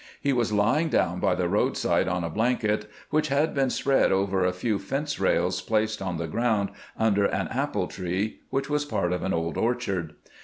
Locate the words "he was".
0.19-0.51